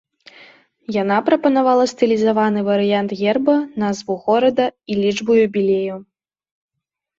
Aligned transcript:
Яна 1.01 1.17
прапанавала 1.27 1.85
стылізаваны 1.91 2.59
варыянт 2.71 3.09
герба, 3.21 3.57
назву 3.85 4.13
горада 4.25 4.65
і 4.91 5.01
лічбу 5.05 5.31
юбілею. 5.45 5.95